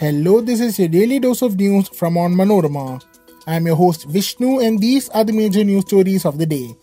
Hello, 0.00 0.40
this 0.40 0.60
is 0.60 0.78
your 0.78 0.86
daily 0.86 1.18
dose 1.18 1.42
of 1.42 1.56
news 1.56 1.88
from 1.88 2.14
Onmanorama. 2.14 3.04
I 3.48 3.56
am 3.56 3.66
your 3.66 3.74
host 3.74 4.04
Vishnu, 4.04 4.60
and 4.60 4.78
these 4.78 5.08
are 5.08 5.24
the 5.24 5.32
major 5.32 5.64
news 5.64 5.86
stories 5.86 6.24
of 6.24 6.38
the 6.38 6.46
day. 6.46 6.76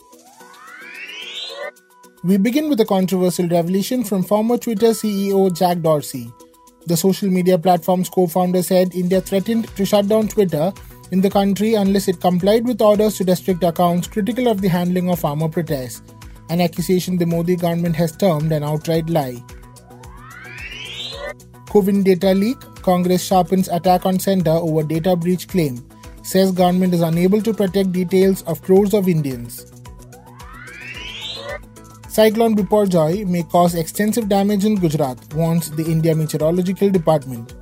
We 2.25 2.35
begin 2.35 2.67
with 2.67 2.81
a 2.81 2.85
controversial 2.85 3.47
revelation 3.47 4.03
from 4.03 4.21
former 4.21 4.57
Twitter 4.57 4.87
CEO 4.87 5.57
Jack 5.57 5.77
Dorsey. 5.77 6.29
The 6.87 6.97
social 6.97 7.29
media 7.29 7.57
platform's 7.57 8.09
co 8.09 8.27
founder 8.27 8.61
said 8.61 8.93
India 8.93 9.21
threatened 9.21 9.73
to 9.77 9.85
shut 9.85 10.09
down 10.09 10.27
Twitter 10.27 10.73
in 11.11 11.21
the 11.21 11.29
country 11.29 11.75
unless 11.75 12.09
it 12.09 12.19
complied 12.19 12.67
with 12.67 12.81
orders 12.81 13.15
to 13.19 13.23
restrict 13.23 13.63
accounts 13.63 14.09
critical 14.09 14.49
of 14.49 14.59
the 14.59 14.67
handling 14.67 15.09
of 15.09 15.19
farmer 15.19 15.47
protests, 15.47 16.01
an 16.49 16.59
accusation 16.59 17.15
the 17.15 17.25
Modi 17.25 17.55
government 17.55 17.95
has 17.95 18.17
termed 18.17 18.51
an 18.51 18.65
outright 18.65 19.09
lie. 19.09 19.41
CoWIN 21.75 22.05
data 22.05 22.33
leak, 22.33 22.57
Congress 22.83 23.21
sharpens 23.21 23.67
attack 23.67 24.05
on 24.05 24.17
center 24.17 24.51
over 24.51 24.81
data 24.81 25.13
breach 25.13 25.49
claim, 25.49 25.85
says 26.23 26.53
government 26.53 26.93
is 26.93 27.01
unable 27.01 27.41
to 27.41 27.53
protect 27.53 27.91
details 27.91 28.43
of 28.43 28.61
crores 28.61 28.93
of 28.93 29.09
Indians. 29.09 29.73
Cyclone 32.07 32.55
Biparjoy 32.55 33.27
may 33.27 33.43
cause 33.43 33.75
extensive 33.75 34.29
damage 34.29 34.63
in 34.63 34.75
Gujarat, 34.75 35.17
warns 35.33 35.69
the 35.69 35.83
India 35.83 36.15
Meteorological 36.15 36.91
Department. 36.91 37.53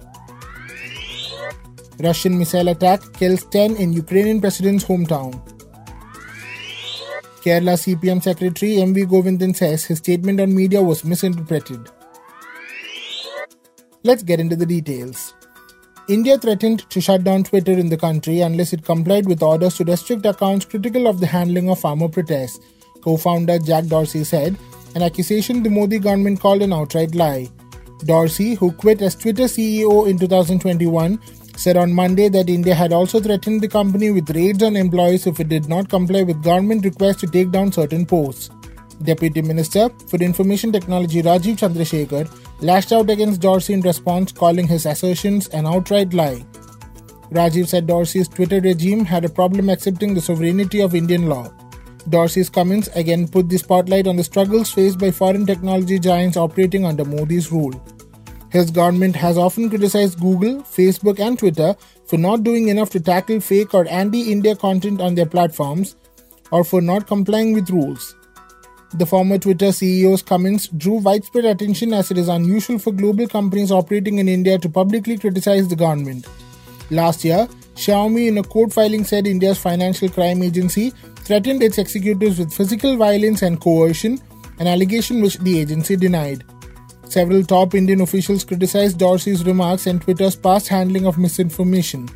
Russian 2.00 2.38
missile 2.38 2.68
attack 2.68 3.02
kills 3.14 3.46
10 3.46 3.78
in 3.78 3.94
Ukrainian 3.94 4.40
president's 4.40 4.86
hometown. 4.86 5.42
Kerala 7.42 7.76
CPM 7.82 8.22
Secretary 8.22 8.80
M.V. 8.80 9.06
Govindan 9.06 9.56
says 9.56 9.86
his 9.86 9.98
statement 9.98 10.40
on 10.40 10.54
media 10.54 10.84
was 10.84 11.04
misinterpreted. 11.04 11.90
Let's 14.06 14.22
get 14.22 14.42
into 14.42 14.58
the 14.58 14.66
details. 14.66 15.34
India 16.10 16.38
threatened 16.38 16.80
to 16.90 17.00
shut 17.00 17.24
down 17.24 17.46
Twitter 17.46 17.72
in 17.72 17.88
the 17.88 17.96
country 17.96 18.42
unless 18.42 18.74
it 18.74 18.84
complied 18.84 19.26
with 19.26 19.42
orders 19.42 19.76
to 19.76 19.86
restrict 19.86 20.26
accounts 20.26 20.66
critical 20.66 21.08
of 21.08 21.22
the 21.22 21.26
handling 21.26 21.70
of 21.70 21.80
farmer 21.80 22.10
protests, 22.10 22.60
co 23.02 23.16
founder 23.16 23.58
Jack 23.60 23.86
Dorsey 23.86 24.26
said, 24.26 24.58
an 24.96 25.04
accusation 25.04 25.64
the 25.64 25.70
Modi 25.70 26.00
government 26.00 26.42
called 26.42 26.62
an 26.62 26.74
outright 26.74 27.16
lie. 27.16 27.48
Dorsey, 28.00 28.56
who 28.56 28.74
quit 28.74 29.02
as 29.02 29.16
Twitter 29.16 29.44
CEO 29.44 30.06
in 30.10 30.20
2021, 30.20 31.18
said 31.56 31.78
on 31.78 31.94
Monday 31.94 32.28
that 32.28 32.50
India 32.50 32.76
had 32.76 32.92
also 32.92 33.22
threatened 33.22 33.62
the 33.62 33.70
company 33.70 34.12
with 34.12 34.30
raids 34.32 34.64
on 34.64 34.76
employees 34.76 35.28
if 35.28 35.40
it 35.40 35.48
did 35.48 35.70
not 35.70 35.88
comply 35.88 36.24
with 36.24 36.44
government 36.44 36.84
requests 36.84 37.22
to 37.22 37.28
take 37.28 37.52
down 37.52 37.72
certain 37.72 38.06
posts. 38.06 38.50
Deputy 39.04 39.42
Minister 39.42 39.90
for 40.08 40.18
Information 40.18 40.72
Technology 40.72 41.22
Rajeev 41.22 41.58
Chandrasekhar 41.58 42.30
lashed 42.62 42.92
out 42.92 43.10
against 43.10 43.42
Dorsey 43.42 43.74
in 43.74 43.82
response, 43.82 44.32
calling 44.32 44.68
his 44.68 44.86
assertions 44.86 45.48
an 45.50 45.66
outright 45.66 46.14
lie. 46.14 46.46
Rajeev 47.32 47.68
said 47.68 47.88
Dorsey's 47.88 48.28
Twitter 48.28 48.62
regime 48.62 49.06
had 49.06 49.26
a 49.26 49.30
problem 49.30 49.70
accepting 49.70 50.14
the 50.14 50.22
sovereignty 50.22 50.82
of 50.82 50.96
Indian 50.96 51.28
law. 51.28 51.52
Dorsey's 52.10 52.50
comments 52.50 52.90
again 52.96 53.28
put 53.28 53.50
the 53.50 53.58
spotlight 53.58 54.08
on 54.08 54.18
the 54.18 54.24
struggles 54.24 54.72
faced 54.72 55.00
by 55.00 55.10
foreign 55.10 55.46
technology 55.46 56.00
giants 56.00 56.38
operating 56.38 56.86
under 56.86 57.06
Modi's 57.06 57.52
rule. 57.52 57.74
His 58.50 58.70
government 58.70 59.16
has 59.16 59.38
often 59.38 59.70
criticized 59.70 60.20
Google, 60.20 60.62
Facebook, 60.62 61.20
and 61.20 61.40
Twitter 61.40 61.76
for 62.06 62.18
not 62.18 62.44
doing 62.44 62.68
enough 62.68 62.92
to 62.92 63.00
tackle 63.00 63.40
fake 63.40 63.74
or 63.74 63.88
anti 63.88 64.32
India 64.32 64.56
content 64.56 65.02
on 65.02 65.16
their 65.16 65.26
platforms 65.26 65.96
or 66.52 66.64
for 66.64 66.82
not 66.82 67.08
complying 67.08 67.54
with 67.54 67.72
rules. 67.72 68.16
The 68.96 69.08
former 69.08 69.40
Twitter 69.40 69.70
CEO's 69.70 70.22
comments 70.22 70.68
drew 70.68 71.00
widespread 71.00 71.46
attention 71.46 71.94
as 71.94 72.12
it 72.12 72.18
is 72.20 72.28
unusual 72.28 72.78
for 72.78 72.92
global 72.92 73.28
companies 73.28 73.72
operating 73.72 74.20
in 74.20 74.28
India 74.28 74.60
to 74.60 74.70
publicly 74.70 75.18
criticize 75.18 75.68
the 75.68 75.76
government. 75.76 76.28
Last 76.92 77.26
year, 77.26 77.48
Xiaomi, 77.76 78.28
in 78.28 78.38
a 78.38 78.44
court 78.44 78.72
filing, 78.72 79.04
said 79.04 79.26
India's 79.26 79.58
financial 79.58 80.10
crime 80.10 80.44
agency 80.44 80.92
threatened 81.16 81.64
its 81.64 81.80
executives 81.80 82.38
with 82.38 82.54
physical 82.54 82.96
violence 82.96 83.42
and 83.42 83.60
coercion, 83.60 84.22
an 84.60 84.68
allegation 84.68 85.24
which 85.24 85.40
the 85.40 85.60
agency 85.60 85.96
denied. 85.96 86.44
Several 87.06 87.44
top 87.44 87.74
Indian 87.74 88.02
officials 88.02 88.44
criticized 88.44 89.00
Dorsey's 89.00 89.44
remarks 89.44 89.88
and 89.88 90.02
Twitter's 90.02 90.36
past 90.36 90.68
handling 90.68 91.08
of 91.08 91.18
misinformation. 91.18 92.08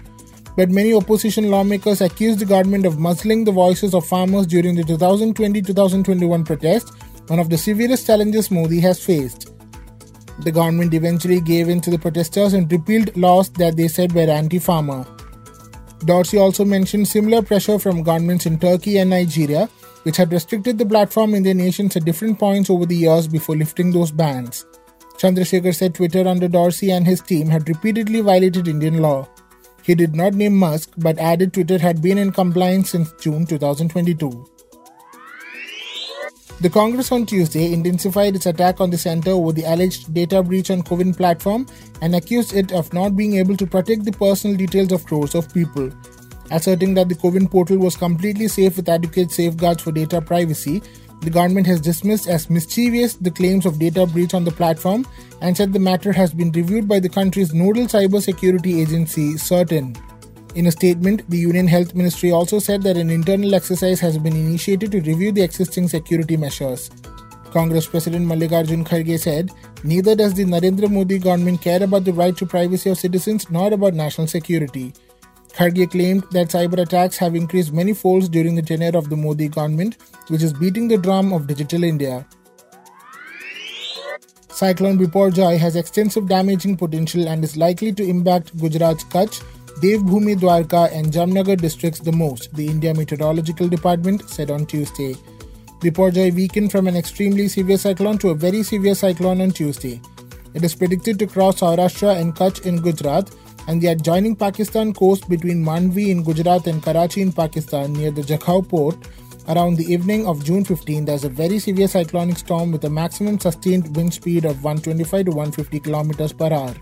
But 0.57 0.71
many 0.71 0.91
opposition 0.91 1.51
lawmakers 1.51 2.01
accused 2.01 2.39
the 2.39 2.45
government 2.45 2.87
of 2.87 2.97
muzzling 2.97 3.43
the 3.43 3.51
voices 3.51 3.93
of 3.93 4.07
farmers 4.07 4.47
during 4.47 4.75
the 4.75 4.83
2020 4.83 5.61
2021 5.61 6.43
protest, 6.43 6.93
one 7.27 7.37
of 7.37 7.51
the 7.51 7.57
severest 7.59 8.07
challenges 8.07 8.49
Modi 8.49 8.79
has 8.79 8.99
faced. 8.99 9.53
The 10.39 10.51
government 10.51 10.95
eventually 10.95 11.41
gave 11.41 11.69
in 11.69 11.79
to 11.81 11.91
the 11.91 11.99
protesters 11.99 12.53
and 12.53 12.71
repealed 12.71 13.15
laws 13.15 13.49
that 13.51 13.77
they 13.77 13.87
said 13.87 14.13
were 14.13 14.21
anti 14.21 14.57
farmer. 14.57 15.05
Dorsey 16.05 16.39
also 16.39 16.65
mentioned 16.65 17.07
similar 17.07 17.43
pressure 17.43 17.77
from 17.77 18.01
governments 18.01 18.47
in 18.47 18.57
Turkey 18.57 18.97
and 18.97 19.11
Nigeria, 19.11 19.69
which 20.03 20.17
had 20.17 20.31
restricted 20.31 20.79
the 20.79 20.85
platform 20.87 21.35
in 21.35 21.43
their 21.43 21.53
nations 21.53 21.95
at 21.95 22.05
different 22.05 22.39
points 22.39 22.71
over 22.71 22.87
the 22.87 22.95
years 22.95 23.27
before 23.27 23.55
lifting 23.55 23.91
those 23.91 24.11
bans. 24.11 24.65
Chandrasekhar 25.19 25.75
said 25.75 25.93
Twitter 25.93 26.27
under 26.27 26.47
Dorsey 26.47 26.91
and 26.91 27.05
his 27.05 27.21
team 27.21 27.47
had 27.47 27.69
repeatedly 27.69 28.21
violated 28.21 28.67
Indian 28.67 29.03
law. 29.03 29.27
He 29.87 29.95
did 29.95 30.13
not 30.13 30.33
name 30.33 30.57
Musk 30.57 30.91
but 30.97 31.17
added 31.17 31.53
Twitter 31.53 31.77
had 31.77 32.01
been 32.01 32.17
in 32.17 32.33
compliance 32.33 32.89
since 32.89 33.13
June 33.21 33.45
2022. 33.45 34.45
The 36.59 36.69
Congress 36.69 37.13
on 37.13 37.25
Tuesday 37.25 37.71
intensified 37.71 38.35
its 38.35 38.47
attack 38.47 38.81
on 38.81 38.89
the 38.89 38.97
center 38.97 39.29
over 39.29 39.53
the 39.53 39.63
alleged 39.63 40.13
data 40.13 40.43
breach 40.43 40.71
on 40.71 40.81
CoWIN 40.81 41.15
platform 41.15 41.67
and 42.01 42.15
accused 42.15 42.53
it 42.53 42.73
of 42.73 42.91
not 42.91 43.15
being 43.15 43.35
able 43.35 43.55
to 43.55 43.65
protect 43.65 44.03
the 44.03 44.11
personal 44.11 44.57
details 44.57 44.91
of 44.91 45.05
crores 45.05 45.35
of 45.35 45.53
people. 45.53 45.89
Asserting 46.51 46.93
that 46.95 47.07
the 47.07 47.15
CoWIN 47.15 47.49
portal 47.49 47.77
was 47.77 47.95
completely 47.95 48.49
safe 48.49 48.75
with 48.75 48.89
adequate 48.89 49.31
safeguards 49.31 49.83
for 49.83 49.93
data 49.93 50.19
privacy, 50.19 50.81
the 51.21 51.29
government 51.29 51.67
has 51.67 51.81
dismissed 51.81 52.27
as 52.27 52.49
mischievous 52.49 53.15
the 53.15 53.31
claims 53.31 53.65
of 53.65 53.79
data 53.79 54.05
breach 54.05 54.33
on 54.33 54.43
the 54.43 54.51
platform 54.51 55.05
and 55.41 55.57
said 55.57 55.73
the 55.73 55.79
matter 55.79 56.11
has 56.11 56.33
been 56.33 56.51
reviewed 56.51 56.87
by 56.87 56.99
the 56.99 57.09
country's 57.09 57.53
nodal 57.53 57.85
cybersecurity 57.85 58.81
agency, 58.81 59.33
CERT-In. 59.33 59.95
In 60.55 60.67
a 60.67 60.71
statement, 60.71 61.29
the 61.29 61.37
Union 61.37 61.67
Health 61.67 61.93
Ministry 61.93 62.31
also 62.31 62.59
said 62.59 62.81
that 62.83 62.97
an 62.97 63.09
internal 63.09 63.53
exercise 63.53 63.99
has 63.99 64.17
been 64.17 64.35
initiated 64.35 64.91
to 64.91 65.01
review 65.01 65.31
the 65.31 65.43
existing 65.43 65.87
security 65.87 66.37
measures. 66.37 66.89
Congress 67.51 67.87
President 67.87 68.25
Mallikarjun 68.25 68.85
Kharge 68.85 69.19
said, 69.19 69.51
Neither 69.83 70.15
does 70.15 70.33
the 70.33 70.45
Narendra 70.45 70.89
Modi 70.89 71.19
government 71.19 71.61
care 71.61 71.83
about 71.83 72.05
the 72.05 72.13
right 72.13 72.35
to 72.37 72.45
privacy 72.45 72.89
of 72.89 72.97
citizens 72.97 73.49
nor 73.49 73.73
about 73.73 73.93
national 73.93 74.27
security. 74.27 74.93
Kharge 75.57 75.89
claimed 75.89 76.23
that 76.29 76.49
cyber 76.49 76.77
attacks 76.79 77.17
have 77.17 77.33
increased 77.33 77.73
many 77.73 77.91
folds 77.91 78.29
during 78.29 78.53
the 78.53 78.61
tenure 78.61 78.95
of 78.95 79.09
the 79.09 79.17
Modi 79.17 79.47
government, 79.47 79.97
which 80.27 80.43
is 80.43 80.53
beating 80.53 80.87
the 80.87 80.99
drum 80.99 81.33
of 81.33 81.47
digital 81.47 81.83
India. 81.83 82.27
Cyclone 84.49 84.99
Biparjoy 84.99 85.57
has 85.57 85.75
extensive 85.75 86.27
damaging 86.27 86.77
potential 86.77 87.27
and 87.27 87.43
is 87.43 87.57
likely 87.57 87.91
to 87.91 88.07
impact 88.07 88.55
Gujarat's 88.57 89.03
Kutch, 89.05 89.41
Devbhoomi 89.81 90.35
Dwarka, 90.35 90.91
and 90.91 91.11
Jamnagar 91.11 91.59
districts 91.59 92.01
the 92.01 92.11
most, 92.11 92.53
the 92.53 92.67
India 92.67 92.93
Meteorological 92.93 93.67
Department 93.67 94.29
said 94.29 94.51
on 94.51 94.67
Tuesday. 94.67 95.15
Biparjoy 95.79 96.35
weakened 96.35 96.71
from 96.71 96.87
an 96.87 96.95
extremely 96.95 97.47
severe 97.47 97.77
cyclone 97.77 98.19
to 98.19 98.29
a 98.29 98.35
very 98.35 98.61
severe 98.61 98.93
cyclone 98.93 99.41
on 99.41 99.49
Tuesday. 99.51 99.99
It 100.53 100.63
is 100.63 100.75
predicted 100.75 101.17
to 101.19 101.27
cross 101.27 101.61
Saurashtra 101.61 102.19
and 102.19 102.35
Kutch 102.35 102.63
in 102.63 102.79
Gujarat 102.79 103.31
and 103.67 103.81
the 103.81 103.87
adjoining 103.87 104.35
Pakistan 104.35 104.93
coast 104.93 105.29
between 105.29 105.63
Mandvi 105.63 106.09
in 106.09 106.23
Gujarat 106.23 106.67
and 106.67 106.81
Karachi 106.81 107.21
in 107.21 107.31
Pakistan 107.31 107.93
near 107.93 108.11
the 108.11 108.21
Jakhau 108.21 108.67
port. 108.67 108.95
Around 109.49 109.77
the 109.77 109.85
evening 109.93 110.25
of 110.27 110.43
June 110.43 110.65
15, 110.65 111.05
there's 111.05 111.23
a 111.23 111.29
very 111.29 111.59
severe 111.59 111.87
cyclonic 111.87 112.37
storm 112.37 112.71
with 112.71 112.83
a 112.83 112.89
maximum 112.89 113.39
sustained 113.39 113.95
wind 113.95 114.13
speed 114.13 114.43
of 114.43 114.63
125 114.63 115.25
to 115.25 115.31
150 115.31 115.79
km 115.79 116.37
per 116.37 116.53
hour. 116.53 116.73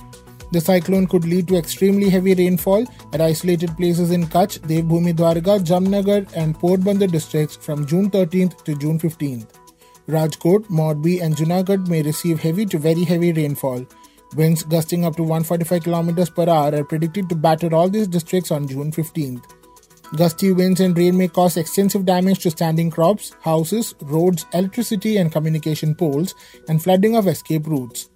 The 0.51 0.61
cyclone 0.61 1.07
could 1.07 1.25
lead 1.25 1.47
to 1.49 1.57
extremely 1.57 2.09
heavy 2.09 2.33
rainfall 2.33 2.85
at 3.13 3.21
isolated 3.21 3.75
places 3.77 4.11
in 4.11 4.25
Kutch, 4.27 4.59
Devbhoomi 4.59 5.13
Dwarka, 5.13 5.59
Jamnagar, 5.59 6.31
and 6.35 6.57
Porbandar 6.57 7.11
districts 7.11 7.55
from 7.55 7.85
June 7.85 8.09
13th 8.09 8.63
to 8.63 8.75
June 8.75 8.99
15th. 8.99 9.47
Rajkot, 10.07 10.69
Morbi, 10.69 11.19
and 11.21 11.35
Junagadh 11.35 11.87
may 11.87 12.03
receive 12.03 12.39
heavy 12.39 12.65
to 12.67 12.77
very 12.77 13.03
heavy 13.03 13.33
rainfall. 13.33 13.85
Winds 14.35 14.63
gusting 14.63 15.05
up 15.05 15.15
to 15.15 15.23
145 15.23 15.83
km 15.83 16.35
per 16.35 16.49
hour 16.49 16.75
are 16.75 16.83
predicted 16.83 17.29
to 17.29 17.35
batter 17.35 17.73
all 17.73 17.89
these 17.89 18.07
districts 18.07 18.51
on 18.51 18.67
June 18.67 18.91
15th. 18.91 19.43
Gusty 20.17 20.51
winds 20.51 20.81
and 20.81 20.97
rain 20.97 21.17
may 21.17 21.27
cause 21.27 21.57
extensive 21.57 22.05
damage 22.05 22.39
to 22.39 22.51
standing 22.51 22.91
crops, 22.91 23.33
houses, 23.41 23.95
roads, 24.01 24.45
electricity 24.53 25.17
and 25.17 25.31
communication 25.31 25.95
poles, 25.95 26.35
and 26.67 26.83
flooding 26.83 27.15
of 27.15 27.27
escape 27.27 27.65
routes. 27.65 28.09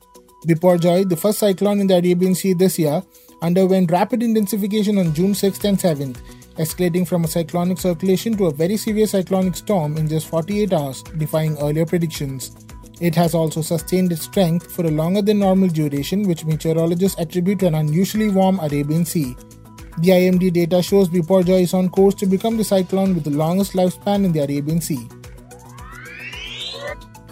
Biparjoy, 0.45 1.09
the 1.09 1.17
first 1.17 1.39
cyclone 1.39 1.79
in 1.79 1.87
the 1.87 1.97
Arabian 1.97 2.35
Sea 2.35 2.53
this 2.53 2.77
year, 2.77 3.01
underwent 3.41 3.91
rapid 3.91 4.21
intensification 4.21 4.97
on 4.97 5.13
June 5.13 5.31
6th 5.31 5.63
and 5.63 5.77
7th, 5.77 6.17
escalating 6.57 7.07
from 7.07 7.23
a 7.23 7.27
cyclonic 7.27 7.77
circulation 7.77 8.35
to 8.37 8.47
a 8.47 8.53
very 8.53 8.77
severe 8.77 9.07
cyclonic 9.07 9.55
storm 9.55 9.97
in 9.97 10.07
just 10.07 10.27
48 10.27 10.73
hours, 10.73 11.01
defying 11.17 11.57
earlier 11.59 11.85
predictions. 11.85 12.55
It 12.99 13.15
has 13.15 13.33
also 13.33 13.61
sustained 13.61 14.11
its 14.11 14.23
strength 14.23 14.71
for 14.71 14.85
a 14.85 14.91
longer 14.91 15.21
than 15.21 15.39
normal 15.39 15.69
duration, 15.69 16.27
which 16.27 16.43
meteorologists 16.43 17.19
attribute 17.19 17.59
to 17.59 17.67
an 17.67 17.75
unusually 17.75 18.29
warm 18.29 18.59
Arabian 18.59 19.05
Sea. 19.05 19.37
The 19.99 20.09
IMD 20.09 20.51
data 20.53 20.81
shows 20.81 21.07
Biparjoy 21.09 21.61
is 21.61 21.73
on 21.73 21.89
course 21.89 22.15
to 22.15 22.25
become 22.25 22.57
the 22.57 22.63
cyclone 22.63 23.15
with 23.15 23.23
the 23.23 23.31
longest 23.31 23.73
lifespan 23.73 24.25
in 24.25 24.33
the 24.33 24.41
Arabian 24.41 24.81
Sea. 24.81 25.07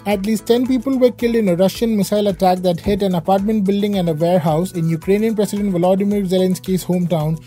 At 0.06 0.24
least 0.24 0.46
10 0.46 0.66
people 0.66 0.98
were 0.98 1.10
killed 1.10 1.34
in 1.34 1.50
a 1.50 1.56
Russian 1.56 1.94
missile 1.94 2.28
attack 2.28 2.58
that 2.60 2.80
hit 2.80 3.02
an 3.02 3.14
apartment 3.14 3.64
building 3.64 3.98
and 3.98 4.08
a 4.08 4.14
warehouse 4.14 4.72
in 4.72 4.88
Ukrainian 4.88 5.34
President 5.34 5.70
Volodymyr 5.74 6.26
Zelensky's 6.26 6.82
hometown 6.82 7.38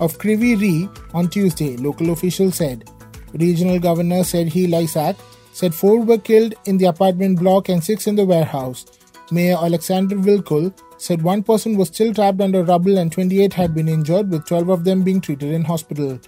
of 0.00 0.18
Kryvyi 0.18 0.56
Rih 0.56 1.14
on 1.14 1.30
Tuesday, 1.30 1.78
local 1.78 2.10
officials 2.10 2.56
said. 2.56 2.90
Regional 3.32 3.78
Governor 3.78 4.20
Serhiy 4.20 4.68
Lysak 4.68 5.16
said 5.52 5.74
four 5.74 6.00
were 6.00 6.18
killed 6.18 6.54
in 6.66 6.78
the 6.78 6.86
apartment 6.86 7.38
block 7.38 7.68
and 7.68 7.82
six 7.82 8.06
in 8.06 8.16
the 8.16 8.24
warehouse. 8.24 8.86
Mayor 9.32 9.56
Alexander 9.60 10.16
Vilkul 10.16 10.72
said 10.98 11.22
one 11.22 11.42
person 11.42 11.76
was 11.76 11.88
still 11.88 12.12
trapped 12.12 12.40
under 12.40 12.64
rubble 12.64 12.98
and 12.98 13.12
28 13.12 13.52
had 13.52 13.74
been 13.74 13.88
injured, 13.88 14.30
with 14.30 14.46
12 14.46 14.68
of 14.68 14.84
them 14.84 15.02
being 15.02 15.20
treated 15.20 15.52
in 15.52 15.64
hospital. 15.64 16.18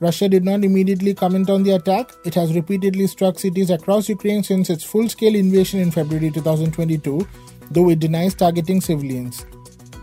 Russia 0.00 0.28
did 0.28 0.44
not 0.44 0.64
immediately 0.64 1.12
comment 1.12 1.50
on 1.50 1.62
the 1.62 1.72
attack. 1.72 2.10
It 2.24 2.34
has 2.34 2.54
repeatedly 2.54 3.06
struck 3.06 3.38
cities 3.38 3.70
across 3.70 4.08
Ukraine 4.08 4.42
since 4.42 4.70
its 4.70 4.84
full 4.84 5.08
scale 5.08 5.34
invasion 5.34 5.80
in 5.80 5.90
February 5.90 6.30
2022, 6.30 7.26
though 7.70 7.90
it 7.90 7.98
denies 7.98 8.34
targeting 8.34 8.80
civilians. 8.80 9.44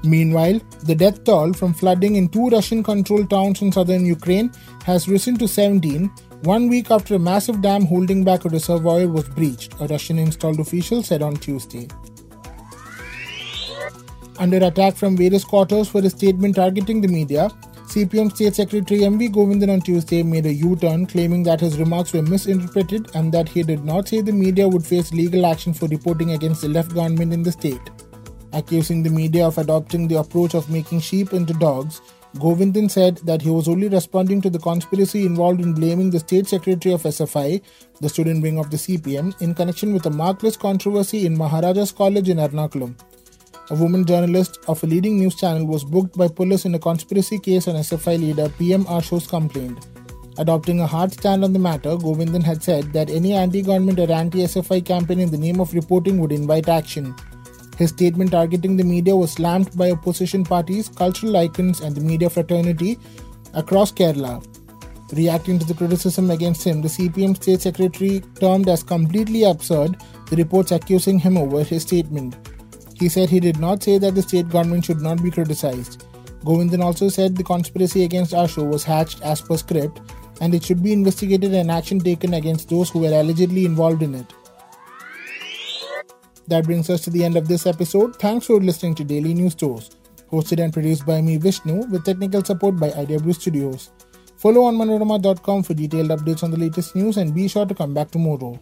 Meanwhile, 0.04 0.60
the 0.84 0.94
death 0.94 1.24
toll 1.24 1.54
from 1.54 1.74
flooding 1.74 2.16
in 2.16 2.30
two 2.30 2.50
Russian 2.50 2.84
controlled 2.84 3.30
towns 3.30 3.62
in 3.62 3.72
southern 3.72 4.06
Ukraine 4.06 4.52
has 4.86 5.08
risen 5.08 5.38
to 5.38 5.48
17, 5.48 6.12
one 6.44 6.68
week 6.70 6.92
after 6.92 7.16
a 7.16 7.20
massive 7.20 7.62
dam 7.62 7.86
holding 7.86 8.24
back 8.24 8.46
a 8.46 8.50
reservoir 8.50 9.08
was 9.08 9.28
breached, 9.30 9.74
a 9.80 9.88
Russian 9.88 10.20
installed 10.20 10.60
official 10.60 11.02
said 11.02 11.22
on 11.22 11.36
Tuesday. 11.36 11.88
Under 14.40 14.58
attack 14.58 14.96
from 14.96 15.18
various 15.18 15.44
quarters 15.44 15.88
for 15.90 16.00
a 16.00 16.10
statement 16.10 16.56
targeting 16.56 17.02
the 17.02 17.08
media, 17.08 17.50
CPM 17.88 18.36
State 18.36 18.54
Secretary 18.54 19.00
MV 19.00 19.34
Govindan 19.34 19.74
on 19.74 19.82
Tuesday 19.82 20.22
made 20.22 20.46
a 20.46 20.54
U 20.54 20.76
turn, 20.76 21.08
claiming 21.08 21.42
that 21.44 21.60
his 21.60 21.80
remarks 21.80 22.14
were 22.14 22.22
misinterpreted 22.22 23.10
and 23.16 23.32
that 23.32 23.50
he 23.50 23.64
did 23.64 23.84
not 23.84 24.08
say 24.08 24.22
the 24.22 24.32
media 24.32 24.68
would 24.68 24.86
face 24.86 25.12
legal 25.14 25.46
action 25.46 25.74
for 25.74 25.88
reporting 25.88 26.34
against 26.34 26.62
the 26.62 26.70
left 26.70 26.94
government 26.94 27.34
in 27.34 27.42
the 27.42 27.52
state. 27.52 27.82
Accusing 28.54 29.02
the 29.02 29.10
media 29.10 29.48
of 29.48 29.58
adopting 29.58 30.08
the 30.08 30.20
approach 30.20 30.54
of 30.54 30.70
making 30.70 31.00
sheep 31.00 31.34
into 31.34 31.54
dogs, 31.54 32.02
Govindan 32.36 32.92
said 32.92 33.18
that 33.26 33.42
he 33.42 33.50
was 33.50 33.68
only 33.68 33.88
responding 33.88 34.42
to 34.42 34.50
the 34.50 34.60
conspiracy 34.60 35.26
involved 35.26 35.62
in 35.62 35.74
blaming 35.74 36.12
the 36.12 36.20
state 36.20 36.48
secretary 36.48 36.94
of 36.94 37.04
SFI, 37.04 37.62
the 38.02 38.10
student 38.10 38.44
wing 38.44 38.60
of 38.60 38.70
the 38.70 38.78
CPM, 38.78 39.42
in 39.42 39.56
connection 39.56 39.94
with 39.94 40.06
a 40.06 40.10
mark 40.10 40.44
list 40.44 40.60
controversy 40.60 41.26
in 41.26 41.38
Maharajas 41.38 41.92
College 41.92 42.30
in 42.30 42.38
Ernakulam 42.38 42.96
a 43.70 43.76
woman 43.76 44.06
journalist 44.06 44.60
of 44.68 44.82
a 44.84 44.88
leading 44.88 45.18
news 45.20 45.36
channel, 45.36 45.66
was 45.66 45.84
booked 45.84 46.18
by 46.18 46.28
police 46.28 46.66
in 46.66 46.76
a 46.76 46.80
conspiracy 46.80 47.38
case 47.38 47.68
on 47.68 47.76
SFI 47.76 48.20
leader 48.20 48.50
PM 48.58 48.86
Arsho's 48.86 49.28
complaint. 49.28 49.88
Adopting 50.38 50.80
a 50.80 50.88
hard 50.88 51.12
stand 51.12 51.44
on 51.44 51.52
the 51.52 51.60
matter, 51.60 51.98
Govindan 51.98 52.44
had 52.44 52.64
said 52.64 52.94
that 52.94 53.10
any 53.10 53.34
anti 53.34 53.62
government 53.62 54.00
or 54.00 54.12
anti 54.12 54.40
SFI 54.40 54.86
campaign 54.86 55.20
in 55.20 55.32
the 55.32 55.38
name 55.38 55.60
of 55.60 55.74
reporting 55.74 56.20
would 56.20 56.32
invite 56.32 56.70
action. 56.70 57.14
His 57.78 57.92
statement 57.92 58.32
targeting 58.32 58.76
the 58.76 58.84
media 58.84 59.16
was 59.16 59.34
slammed 59.34 59.76
by 59.78 59.92
opposition 59.92 60.44
parties, 60.44 60.90
cultural 60.90 61.38
icons, 61.38 61.82
and 61.82 61.96
the 61.96 62.02
media 62.02 62.30
fraternity 62.30 62.98
across 63.54 63.92
Kerala. 63.92 64.44
Reacting 65.14 65.58
to 65.60 65.66
the 65.66 65.74
criticism 65.74 66.32
against 66.32 66.66
him, 66.66 66.82
the 66.82 66.88
CPM 66.90 67.36
state 67.36 67.62
secretary 67.62 68.22
termed 68.40 68.68
as 68.68 68.84
completely 68.84 69.44
absurd 69.44 69.96
the 70.30 70.36
reports 70.36 70.72
accusing 70.72 71.20
him 71.20 71.38
over 71.38 71.64
his 71.64 71.84
statement. 71.84 72.36
He 72.96 73.08
said 73.08 73.30
he 73.30 73.40
did 73.40 73.60
not 73.60 73.84
say 73.84 74.00
that 74.00 74.16
the 74.16 74.24
state 74.24 74.50
government 74.50 74.86
should 74.86 75.02
not 75.02 75.22
be 75.22 75.32
criticized. 75.32 76.04
Govindan 76.44 76.84
also 76.84 77.10
said 77.10 77.36
the 77.36 77.44
conspiracy 77.44 78.04
against 78.04 78.34
Arsho 78.34 78.68
was 78.68 78.84
hatched 78.84 79.22
as 79.22 79.40
per 79.40 79.56
script 79.56 80.02
and 80.42 80.54
it 80.54 80.64
should 80.64 80.84
be 80.84 80.94
investigated 80.94 81.54
and 81.54 81.72
action 81.72 82.00
taken 82.00 82.34
against 82.34 82.70
those 82.70 82.90
who 82.90 83.00
were 83.00 83.08
allegedly 83.08 83.66
involved 83.66 84.02
in 84.02 84.16
it. 84.16 84.34
That 86.48 86.66
brings 86.66 86.90
us 86.90 87.02
to 87.02 87.10
the 87.10 87.24
end 87.24 87.36
of 87.36 87.48
this 87.48 87.66
episode. 87.66 88.16
Thanks 88.18 88.46
for 88.46 88.60
listening 88.60 88.96
to 88.96 89.04
Daily 89.04 89.34
News 89.34 89.54
Dose, 89.54 89.90
hosted 90.32 90.64
and 90.64 90.72
produced 90.72 91.06
by 91.06 91.22
me, 91.22 91.38
Vishnu, 91.38 91.86
with 91.88 92.06
technical 92.06 92.44
support 92.44 92.78
by 92.78 92.92
Brew 92.92 93.34
Studios. 93.34 93.92
Follow 94.38 94.62
onmanorama.com 94.62 95.64
for 95.64 95.74
detailed 95.74 96.10
updates 96.10 96.44
on 96.44 96.52
the 96.52 96.58
latest 96.58 96.96
news 96.96 97.18
and 97.18 97.34
be 97.34 97.48
sure 97.48 97.66
to 97.66 97.76
come 97.76 97.94
back 97.94 98.12
tomorrow. 98.12 98.60